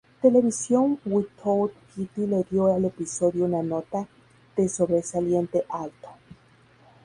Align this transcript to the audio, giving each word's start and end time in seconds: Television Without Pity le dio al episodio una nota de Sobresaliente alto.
Television 0.19 0.97
Without 1.05 1.71
Pity 1.93 2.25
le 2.31 2.41
dio 2.53 2.71
al 2.73 2.85
episodio 2.91 3.45
una 3.51 3.61
nota 3.61 4.03
de 4.57 4.67
Sobresaliente 4.81 5.63
alto. 5.69 6.09